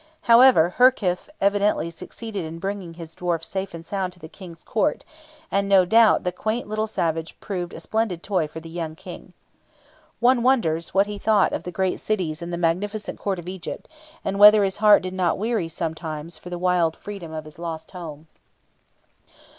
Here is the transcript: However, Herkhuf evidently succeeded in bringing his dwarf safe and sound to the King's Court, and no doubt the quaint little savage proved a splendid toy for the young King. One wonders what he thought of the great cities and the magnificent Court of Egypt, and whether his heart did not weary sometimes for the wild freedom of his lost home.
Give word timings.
However, 0.21 0.73
Herkhuf 0.79 1.29
evidently 1.39 1.91
succeeded 1.91 2.43
in 2.43 2.57
bringing 2.57 2.95
his 2.95 3.15
dwarf 3.15 3.43
safe 3.43 3.75
and 3.75 3.85
sound 3.85 4.13
to 4.13 4.19
the 4.19 4.27
King's 4.27 4.63
Court, 4.63 5.05
and 5.51 5.69
no 5.69 5.85
doubt 5.85 6.23
the 6.23 6.31
quaint 6.31 6.67
little 6.67 6.87
savage 6.87 7.39
proved 7.39 7.71
a 7.71 7.79
splendid 7.79 8.23
toy 8.23 8.47
for 8.47 8.59
the 8.59 8.67
young 8.69 8.95
King. 8.95 9.33
One 10.19 10.41
wonders 10.41 10.91
what 10.95 11.05
he 11.05 11.19
thought 11.19 11.53
of 11.53 11.61
the 11.61 11.71
great 11.71 11.99
cities 11.99 12.41
and 12.41 12.51
the 12.51 12.57
magnificent 12.57 13.19
Court 13.19 13.37
of 13.37 13.47
Egypt, 13.47 13.87
and 14.25 14.39
whether 14.39 14.63
his 14.63 14.77
heart 14.77 15.03
did 15.03 15.13
not 15.13 15.37
weary 15.37 15.67
sometimes 15.67 16.35
for 16.35 16.49
the 16.49 16.57
wild 16.57 16.95
freedom 16.97 17.31
of 17.31 17.45
his 17.45 17.59
lost 17.59 17.91
home. 17.91 18.25